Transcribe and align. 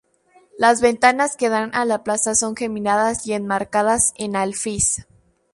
Las 0.57 0.81
ventanas 0.81 1.35
que 1.37 1.49
dan 1.49 1.69
a 1.75 1.85
la 1.85 2.03
plaza 2.03 2.33
son 2.33 2.55
geminadas 2.55 3.27
y 3.27 3.33
enmarcadas 3.33 4.13
en 4.17 4.35
alfiz. 4.35 5.05